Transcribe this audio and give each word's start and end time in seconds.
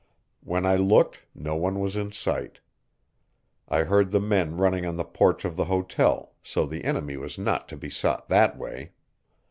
When 0.43 0.65
I 0.65 0.77
looked, 0.77 1.21
no 1.35 1.55
one 1.55 1.79
was 1.79 1.95
in 1.95 2.11
sight. 2.11 2.59
I 3.69 3.83
heard 3.83 4.09
the 4.09 4.19
men 4.19 4.57
running 4.57 4.83
on 4.83 4.97
the 4.97 5.03
porch 5.03 5.45
of 5.45 5.55
the 5.55 5.65
hotel, 5.65 6.33
so 6.41 6.65
the 6.65 6.85
enemy 6.85 7.17
was 7.17 7.37
not 7.37 7.69
to 7.69 7.77
be 7.77 7.91
sought 7.91 8.27
that 8.27 8.57
way. 8.57 8.93